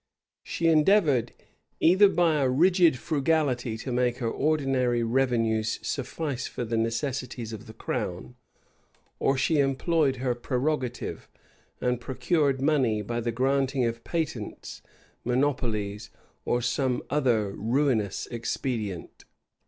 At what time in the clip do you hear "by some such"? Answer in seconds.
16.61-17.23